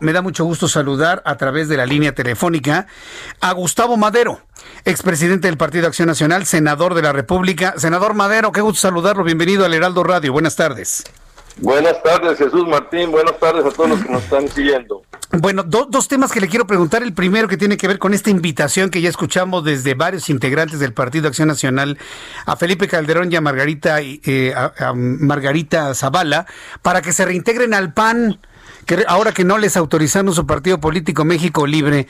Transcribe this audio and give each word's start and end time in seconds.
Me 0.00 0.12
da 0.12 0.22
mucho 0.22 0.44
gusto 0.44 0.68
saludar 0.68 1.22
a 1.24 1.36
través 1.36 1.68
de 1.68 1.76
la 1.76 1.86
línea 1.86 2.14
telefónica 2.14 2.86
a 3.40 3.52
Gustavo 3.52 3.96
Madero, 3.96 4.40
expresidente 4.84 5.48
del 5.48 5.56
Partido 5.56 5.88
Acción 5.88 6.08
Nacional, 6.08 6.46
senador 6.46 6.94
de 6.94 7.02
la 7.02 7.12
República. 7.12 7.74
Senador 7.76 8.14
Madero, 8.14 8.52
qué 8.52 8.60
gusto 8.60 8.80
saludarlo. 8.80 9.24
Bienvenido 9.24 9.64
al 9.64 9.74
Heraldo 9.74 10.04
Radio. 10.04 10.32
Buenas 10.32 10.56
tardes. 10.56 11.04
Buenas 11.60 12.00
tardes, 12.04 12.38
Jesús 12.38 12.68
Martín. 12.68 13.10
Buenas 13.10 13.36
tardes 13.40 13.64
a 13.64 13.70
todos 13.70 13.90
los 13.90 14.02
que 14.04 14.12
nos 14.12 14.22
están 14.22 14.48
siguiendo. 14.48 15.02
Bueno, 15.32 15.64
dos 15.64 16.08
temas 16.08 16.30
que 16.30 16.40
le 16.40 16.48
quiero 16.48 16.66
preguntar. 16.66 17.02
El 17.02 17.12
primero 17.12 17.48
que 17.48 17.56
tiene 17.56 17.76
que 17.76 17.88
ver 17.88 17.98
con 17.98 18.14
esta 18.14 18.30
invitación 18.30 18.90
que 18.90 19.00
ya 19.00 19.08
escuchamos 19.08 19.64
desde 19.64 19.94
varios 19.94 20.30
integrantes 20.30 20.78
del 20.78 20.94
Partido 20.94 21.26
Acción 21.26 21.48
Nacional 21.48 21.98
a 22.46 22.56
Felipe 22.56 22.86
Calderón 22.86 23.32
y 23.32 23.36
a 23.36 23.40
Margarita, 23.40 24.00
eh, 24.00 24.54
a 24.54 24.92
Margarita 24.94 25.92
Zavala 25.94 26.46
para 26.82 27.02
que 27.02 27.12
se 27.12 27.24
reintegren 27.24 27.74
al 27.74 27.92
PAN 27.92 28.38
ahora 29.06 29.32
que 29.32 29.44
no 29.44 29.58
les 29.58 29.76
autorizaron 29.76 30.32
su 30.34 30.46
partido 30.46 30.78
político 30.78 31.24
México 31.24 31.66
Libre, 31.66 32.06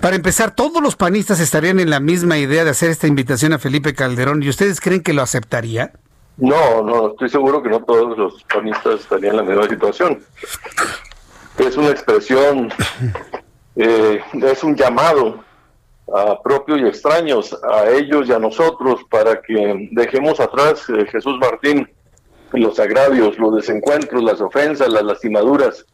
para 0.00 0.16
empezar, 0.16 0.54
todos 0.54 0.82
los 0.82 0.96
panistas 0.96 1.40
estarían 1.40 1.80
en 1.80 1.90
la 1.90 2.00
misma 2.00 2.38
idea 2.38 2.64
de 2.64 2.70
hacer 2.70 2.90
esta 2.90 3.06
invitación 3.06 3.52
a 3.52 3.58
Felipe 3.58 3.94
Calderón. 3.94 4.42
¿Y 4.42 4.48
ustedes 4.48 4.80
creen 4.80 5.02
que 5.02 5.12
lo 5.12 5.22
aceptaría? 5.22 5.92
No, 6.38 6.82
no, 6.82 7.10
estoy 7.10 7.28
seguro 7.28 7.62
que 7.62 7.68
no 7.68 7.82
todos 7.84 8.16
los 8.16 8.42
panistas 8.44 9.00
estarían 9.00 9.32
en 9.32 9.36
la 9.38 9.42
misma 9.42 9.68
situación. 9.68 10.22
Es 11.58 11.76
una 11.76 11.90
expresión, 11.90 12.72
eh, 13.76 14.20
es 14.32 14.64
un 14.64 14.74
llamado 14.74 15.44
a 16.12 16.42
propios 16.42 16.80
y 16.80 16.86
extraños, 16.86 17.56
a 17.62 17.90
ellos 17.90 18.28
y 18.28 18.32
a 18.32 18.38
nosotros, 18.38 19.00
para 19.10 19.40
que 19.42 19.88
dejemos 19.92 20.40
atrás, 20.40 20.88
eh, 20.88 21.06
Jesús 21.10 21.38
Martín, 21.38 21.88
los 22.52 22.80
agravios, 22.80 23.38
los 23.38 23.54
desencuentros, 23.56 24.22
las 24.22 24.40
ofensas, 24.40 24.88
las 24.88 25.04
lastimaduras 25.04 25.84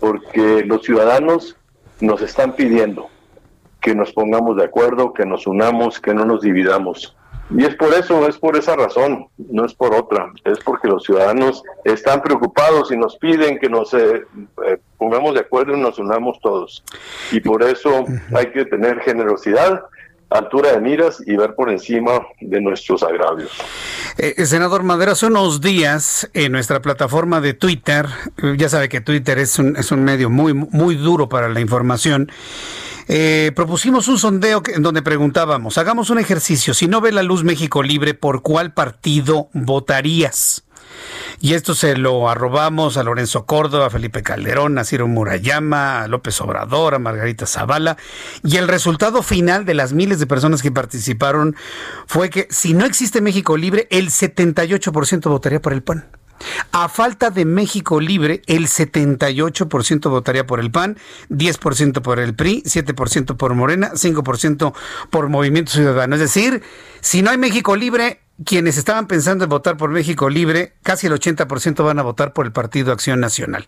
porque 0.00 0.64
los 0.64 0.82
ciudadanos 0.82 1.56
nos 2.00 2.22
están 2.22 2.54
pidiendo 2.54 3.08
que 3.80 3.94
nos 3.94 4.12
pongamos 4.12 4.56
de 4.56 4.64
acuerdo, 4.64 5.12
que 5.12 5.24
nos 5.24 5.46
unamos, 5.46 6.00
que 6.00 6.14
no 6.14 6.24
nos 6.24 6.42
dividamos. 6.42 7.16
Y 7.56 7.64
es 7.64 7.74
por 7.74 7.92
eso, 7.92 8.28
es 8.28 8.38
por 8.38 8.56
esa 8.56 8.76
razón, 8.76 9.26
no 9.36 9.64
es 9.64 9.74
por 9.74 9.92
otra, 9.92 10.32
es 10.44 10.60
porque 10.60 10.86
los 10.86 11.02
ciudadanos 11.02 11.64
están 11.84 12.22
preocupados 12.22 12.92
y 12.92 12.96
nos 12.96 13.16
piden 13.16 13.58
que 13.58 13.68
nos 13.68 13.92
eh, 13.92 14.22
eh, 14.66 14.78
pongamos 14.98 15.34
de 15.34 15.40
acuerdo 15.40 15.76
y 15.76 15.80
nos 15.80 15.98
unamos 15.98 16.38
todos. 16.40 16.84
Y 17.32 17.40
por 17.40 17.64
eso 17.64 18.04
hay 18.36 18.52
que 18.52 18.66
tener 18.66 19.00
generosidad, 19.00 19.82
altura 20.30 20.72
de 20.72 20.80
miras 20.80 21.22
y 21.26 21.36
ver 21.36 21.54
por 21.54 21.70
encima 21.70 22.26
de 22.40 22.60
nuestros 22.60 23.02
agravios. 23.02 23.50
Eh, 24.16 24.46
senador 24.46 24.82
Madera, 24.82 25.12
hace 25.12 25.26
unos 25.26 25.60
días 25.60 26.30
en 26.34 26.52
nuestra 26.52 26.80
plataforma 26.80 27.40
de 27.40 27.54
Twitter, 27.54 28.06
ya 28.56 28.68
sabe 28.68 28.88
que 28.88 29.00
Twitter 29.00 29.38
es 29.38 29.58
un, 29.58 29.76
es 29.76 29.90
un 29.92 30.04
medio 30.04 30.30
muy, 30.30 30.54
muy 30.54 30.94
duro 30.94 31.28
para 31.28 31.48
la 31.48 31.60
información, 31.60 32.30
eh, 33.08 33.50
propusimos 33.56 34.06
un 34.06 34.18
sondeo 34.18 34.62
en 34.72 34.82
donde 34.82 35.02
preguntábamos, 35.02 35.78
hagamos 35.78 36.10
un 36.10 36.18
ejercicio, 36.18 36.74
si 36.74 36.86
no 36.86 37.00
ve 37.00 37.10
la 37.10 37.24
luz 37.24 37.42
México 37.42 37.82
Libre, 37.82 38.14
¿por 38.14 38.42
cuál 38.42 38.72
partido 38.72 39.48
votarías? 39.52 40.64
Y 41.40 41.54
esto 41.54 41.74
se 41.74 41.96
lo 41.96 42.28
arrobamos 42.28 42.96
a 42.96 43.02
Lorenzo 43.02 43.46
Córdoba, 43.46 43.86
a 43.86 43.90
Felipe 43.90 44.22
Calderón, 44.22 44.78
a 44.78 44.84
Ciro 44.84 45.08
Murayama, 45.08 46.02
a 46.02 46.08
López 46.08 46.40
Obrador, 46.40 46.94
a 46.94 46.98
Margarita 46.98 47.46
Zavala. 47.46 47.96
Y 48.42 48.56
el 48.56 48.68
resultado 48.68 49.22
final 49.22 49.64
de 49.64 49.74
las 49.74 49.92
miles 49.92 50.18
de 50.18 50.26
personas 50.26 50.62
que 50.62 50.70
participaron 50.70 51.56
fue 52.06 52.30
que 52.30 52.46
si 52.50 52.74
no 52.74 52.84
existe 52.84 53.20
México 53.20 53.56
Libre, 53.56 53.88
el 53.90 54.10
78% 54.10 55.28
votaría 55.28 55.60
por 55.60 55.72
el 55.72 55.82
PAN. 55.82 56.06
A 56.72 56.88
falta 56.88 57.30
de 57.30 57.44
México 57.44 58.00
Libre, 58.00 58.42
el 58.46 58.66
78% 58.66 60.08
votaría 60.08 60.46
por 60.46 60.60
el 60.60 60.70
PAN, 60.70 60.96
10% 61.28 62.00
por 62.00 62.18
el 62.18 62.34
PRI, 62.34 62.62
7% 62.64 63.36
por 63.36 63.54
Morena, 63.54 63.92
5% 63.92 64.72
por 65.10 65.28
Movimiento 65.28 65.72
Ciudadano. 65.72 66.14
Es 66.14 66.20
decir, 66.20 66.62
si 67.00 67.22
no 67.22 67.30
hay 67.30 67.38
México 67.38 67.76
Libre, 67.76 68.20
quienes 68.44 68.78
estaban 68.78 69.06
pensando 69.06 69.44
en 69.44 69.50
votar 69.50 69.76
por 69.76 69.90
México 69.90 70.30
Libre, 70.30 70.72
casi 70.82 71.06
el 71.06 71.12
80% 71.12 71.84
van 71.84 71.98
a 71.98 72.02
votar 72.02 72.32
por 72.32 72.46
el 72.46 72.52
Partido 72.52 72.92
Acción 72.92 73.20
Nacional. 73.20 73.66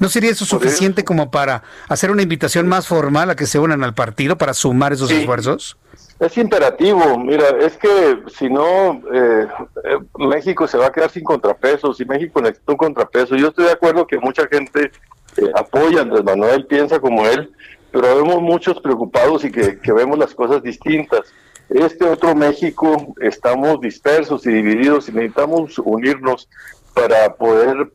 ¿No 0.00 0.08
sería 0.08 0.30
eso 0.30 0.44
suficiente 0.44 1.04
como 1.04 1.30
para 1.30 1.62
hacer 1.88 2.10
una 2.10 2.22
invitación 2.22 2.66
más 2.66 2.86
formal 2.86 3.30
a 3.30 3.36
que 3.36 3.46
se 3.46 3.58
unan 3.58 3.84
al 3.84 3.94
partido 3.94 4.36
para 4.36 4.54
sumar 4.54 4.92
esos 4.92 5.10
esfuerzos? 5.10 5.76
Es 6.18 6.36
imperativo, 6.36 7.16
mira, 7.16 7.48
es 7.60 7.76
que 7.76 8.18
si 8.36 8.50
no, 8.50 9.00
eh, 9.12 9.46
eh, 9.84 9.98
México 10.18 10.66
se 10.66 10.76
va 10.76 10.86
a 10.86 10.92
quedar 10.92 11.10
sin 11.10 11.22
contrapeso, 11.22 11.94
si 11.94 12.04
México 12.04 12.40
necesita 12.40 12.72
un 12.72 12.78
contrapeso. 12.78 13.36
Yo 13.36 13.48
estoy 13.48 13.66
de 13.66 13.72
acuerdo 13.72 14.04
que 14.04 14.18
mucha 14.18 14.48
gente 14.48 14.90
eh, 15.36 15.50
apoya 15.54 16.00
a 16.00 16.02
Andrés 16.02 16.24
Manuel, 16.24 16.66
piensa 16.66 16.98
como 16.98 17.24
él, 17.24 17.52
pero 17.92 18.16
vemos 18.16 18.42
muchos 18.42 18.80
preocupados 18.80 19.44
y 19.44 19.52
que, 19.52 19.78
que 19.78 19.92
vemos 19.92 20.18
las 20.18 20.34
cosas 20.34 20.60
distintas. 20.60 21.20
Este 21.68 22.04
otro 22.06 22.34
México 22.34 23.14
estamos 23.20 23.80
dispersos 23.80 24.46
y 24.46 24.52
divididos 24.52 25.08
y 25.08 25.12
necesitamos 25.12 25.78
unirnos 25.78 26.48
para 26.94 27.34
poder 27.34 27.92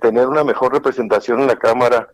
tener 0.00 0.26
una 0.26 0.42
mejor 0.42 0.72
representación 0.72 1.40
en 1.40 1.46
la 1.46 1.56
Cámara 1.56 2.08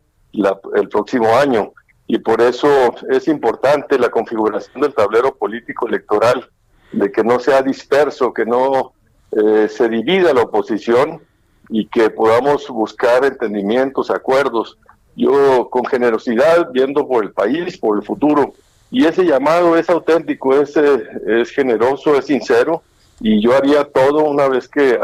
el 0.75 0.88
próximo 0.88 1.34
año 1.37 1.72
y 2.06 2.19
por 2.19 2.41
eso 2.41 2.69
es 3.10 3.26
importante 3.26 3.98
la 3.98 4.10
configuración 4.10 4.82
del 4.82 4.94
tablero 4.94 5.34
político 5.34 5.88
electoral, 5.88 6.48
de 6.93 7.10
que 7.10 7.25
no 7.25 7.41
sea 7.41 7.62
disperso, 7.62 8.32
que 8.32 8.47
no 8.47 8.93
eh, 9.32 9.69
se 9.69 9.88
divida 9.88 10.32
la 10.32 10.43
oposición 10.43 11.20
y 11.69 11.87
que 11.88 12.10
podamos 12.10 12.69
buscar 12.69 13.25
entendimientos, 13.25 14.10
acuerdos. 14.10 14.78
Yo 15.16 15.69
con 15.69 15.84
generosidad, 15.84 16.70
viendo 16.70 17.08
por 17.08 17.25
el 17.25 17.32
país, 17.32 17.76
por 17.76 17.97
el 17.98 18.04
futuro, 18.04 18.53
y 18.91 19.06
ese 19.06 19.24
llamado 19.24 19.76
es 19.76 19.88
auténtico, 19.91 20.60
es, 20.60 20.76
es 20.76 21.50
generoso, 21.50 22.16
es 22.16 22.26
sincero, 22.26 22.82
y 23.20 23.42
yo 23.42 23.56
haría 23.56 23.84
todo 23.84 24.24
una 24.24 24.48
vez 24.48 24.69
que, 24.69 24.98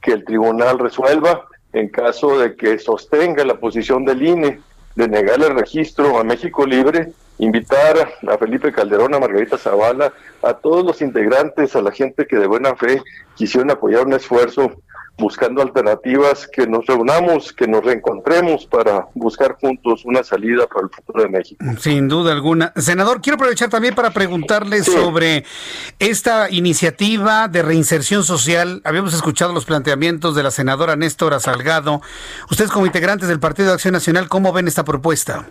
que 0.00 0.12
el 0.12 0.24
tribunal 0.24 0.78
resuelva, 0.78 1.46
en 1.72 1.88
caso 1.88 2.38
de 2.38 2.56
que 2.56 2.78
sostenga 2.78 3.44
la 3.44 3.58
posición 3.60 4.04
del 4.04 4.26
INE 4.26 4.60
de 4.94 5.08
negarle 5.08 5.46
el 5.46 5.54
registro 5.54 6.18
a 6.18 6.24
México 6.24 6.66
Libre, 6.66 7.12
invitar 7.38 8.14
a 8.26 8.38
Felipe 8.38 8.72
Calderón, 8.72 9.14
a 9.14 9.20
Margarita 9.20 9.56
Zavala, 9.56 10.12
a 10.42 10.54
todos 10.54 10.84
los 10.84 11.00
integrantes, 11.02 11.76
a 11.76 11.82
la 11.82 11.92
gente 11.92 12.26
que 12.26 12.36
de 12.36 12.46
buena 12.46 12.74
fe 12.74 13.02
quisieron 13.36 13.70
apoyar 13.70 14.06
un 14.06 14.14
esfuerzo 14.14 14.72
buscando 15.18 15.60
alternativas, 15.60 16.46
que 16.46 16.66
nos 16.66 16.86
reunamos, 16.86 17.52
que 17.52 17.66
nos 17.66 17.84
reencontremos 17.84 18.66
para 18.66 19.08
buscar 19.14 19.56
juntos 19.60 20.04
una 20.04 20.22
salida 20.22 20.66
para 20.66 20.82
el 20.86 20.90
futuro 20.90 21.24
de 21.24 21.28
México. 21.28 21.64
Sin 21.80 22.08
duda 22.08 22.32
alguna. 22.32 22.72
Senador, 22.76 23.20
quiero 23.20 23.34
aprovechar 23.34 23.68
también 23.68 23.94
para 23.94 24.10
preguntarle 24.10 24.82
sobre 24.84 25.44
esta 25.98 26.48
iniciativa 26.50 27.48
de 27.48 27.62
reinserción 27.62 28.22
social. 28.22 28.80
Habíamos 28.84 29.12
escuchado 29.12 29.52
los 29.52 29.64
planteamientos 29.64 30.36
de 30.36 30.42
la 30.42 30.50
senadora 30.50 30.96
Néstora 30.96 31.40
Salgado. 31.40 32.00
Ustedes 32.50 32.70
como 32.70 32.86
integrantes 32.86 33.28
del 33.28 33.40
Partido 33.40 33.68
de 33.68 33.74
Acción 33.74 33.92
Nacional, 33.92 34.28
¿cómo 34.28 34.52
ven 34.52 34.68
esta 34.68 34.84
propuesta? 34.84 35.50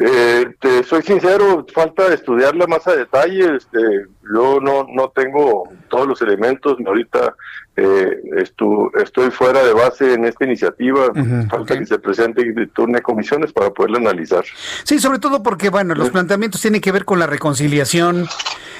Eh, 0.00 0.46
te 0.60 0.82
soy 0.82 1.02
sincero, 1.02 1.64
falta 1.72 2.12
estudiarla 2.12 2.66
más 2.66 2.86
a 2.86 2.96
detalle. 2.96 3.56
Este, 3.56 4.06
yo 4.34 4.58
no, 4.60 4.86
no 4.92 5.10
tengo 5.14 5.68
todos 5.88 6.08
los 6.08 6.20
elementos. 6.22 6.76
Ahorita 6.84 7.34
eh, 7.76 8.20
estoy 8.36 9.30
fuera 9.30 9.62
de 9.64 9.72
base 9.72 10.14
en 10.14 10.24
esta 10.24 10.44
iniciativa. 10.44 11.12
Falta 11.48 11.78
que 11.78 11.86
se 11.86 11.98
presente 11.98 12.42
y 12.42 12.66
turne 12.68 13.02
comisiones 13.02 13.52
para 13.52 13.70
poderla 13.70 13.98
analizar. 13.98 14.44
Sí, 14.82 14.98
sobre 14.98 15.18
todo 15.18 15.42
porque, 15.42 15.68
bueno, 15.68 15.94
los 15.94 16.10
planteamientos 16.10 16.60
tienen 16.60 16.80
que 16.80 16.90
ver 16.90 17.04
con 17.04 17.18
la 17.18 17.26
reconciliación, 17.26 18.26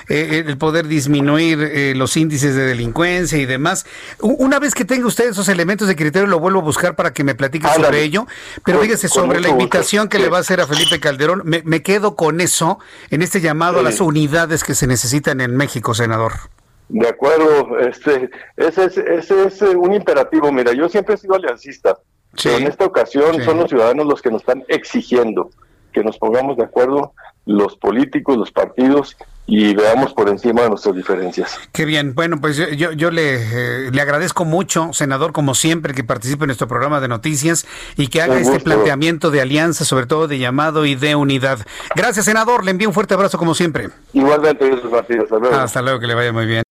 eh, 0.09 0.45
el 0.47 0.59
poder 0.59 0.87
disminuir 0.87 1.61
eh, 1.61 1.95
los 1.95 2.17
índices 2.17 2.55
de 2.55 2.65
delincuencia 2.65 3.39
y 3.39 3.47
demás. 3.47 3.87
Una 4.21 4.59
vez 4.59 4.75
que 4.75 4.85
tenga 4.85 5.07
usted 5.07 5.29
esos 5.31 5.49
elementos 5.49 5.89
de 5.89 5.97
criterio, 5.97 6.27
lo 6.27 6.39
vuelvo 6.39 6.61
a 6.61 6.63
buscar 6.63 6.97
para 6.97 7.13
que 7.13 7.25
me 7.25 7.35
platique 7.35 7.69
sobre 7.75 8.03
ello. 8.03 8.27
Pero 8.65 8.81
fíjese, 8.81 9.09
sobre 9.09 9.41
la 9.41 9.49
invitación 9.49 10.09
que 10.09 10.19
le 10.19 10.29
va 10.29 10.39
a 10.39 10.41
hacer 10.41 10.61
a 10.61 10.67
Felipe 10.67 11.01
Calderón, 11.01 11.43
me, 11.45 11.63
me 11.65 11.83
quedo 11.83 12.17
con 12.17 12.41
eso 12.41 12.79
en 13.11 13.23
este 13.23 13.41
llamado 13.41 13.81
a 13.81 13.83
las 13.83 14.01
unidades 14.01 14.65
que 14.65 14.75
se 14.75 14.87
necesitan 14.87 15.41
en 15.41 15.57
México, 15.57 15.95
senador. 15.95 16.33
De 16.89 17.09
acuerdo, 17.09 17.79
este, 17.79 18.31
ese 18.57 18.85
es, 18.85 18.99
ese 18.99 19.47
es 19.47 19.63
eh, 19.63 19.77
un 19.77 19.95
imperativo. 19.95 20.53
Mira, 20.53 20.73
yo 20.73 20.89
siempre 20.89 21.15
he 21.15 21.19
sido 21.19 21.35
aliancista 21.35 21.99
Pero 22.43 22.59
en 22.59 22.67
esta 22.67 22.85
ocasión 22.85 23.43
son 23.43 23.59
los 23.59 23.71
ciudadanos 23.71 24.07
los 24.07 24.21
que 24.21 24.31
nos 24.31 24.43
están 24.43 24.65
exigiendo 24.69 25.51
que 25.93 26.05
nos 26.05 26.19
pongamos 26.19 26.57
de 26.57 26.65
acuerdo 26.65 27.15
los 27.47 27.77
políticos, 27.77 28.37
los 28.37 28.53
partidos 28.53 29.17
y 29.47 29.75
veamos 29.75 30.15
por 30.15 30.29
encima 30.29 30.63
de 30.63 30.71
nuestras 30.71 30.95
diferencias. 30.95 31.59
Qué 31.73 31.85
bien. 31.85 32.15
Bueno, 32.15 32.41
pues 32.41 32.57
yo, 32.57 32.93
yo 32.93 33.11
le, 33.11 33.37
eh, 33.37 33.91
le 33.91 34.01
agradezco 34.01 34.45
mucho, 34.45 34.93
senador, 34.93 35.33
como 35.33 35.55
siempre, 35.55 35.95
que 35.95 36.05
participe 36.05 36.45
en 36.45 36.49
nuestro 36.49 36.69
programa 36.69 37.01
de 37.01 37.09
noticias 37.09 37.67
y 37.97 38.09
que 38.09 38.23
haga 38.23 38.39
este 38.39 38.61
planteamiento 38.61 39.31
de 39.31 39.41
alianza, 39.41 39.85
sobre 39.85 40.07
todo 40.07 40.29
de 40.29 40.39
llamado 40.39 40.87
y 40.87 40.95
de 40.95 41.15
unidad. 41.15 41.59
Gracias, 41.95 42.25
senador. 42.25 42.65
Le 42.65 42.71
envío 42.71 42.89
un 42.89 42.95
fuerte 42.95 43.15
abrazo, 43.15 43.39
como 43.39 43.55
siempre. 43.55 43.91
Igualmente, 44.13 44.71
Hasta 44.73 45.39
luego. 45.39 45.57
Hasta 45.57 45.83
luego, 45.83 46.01
que 46.01 46.07
le 46.07 46.15
vaya 46.15 46.33
muy 46.33 46.47
bien. 46.47 46.65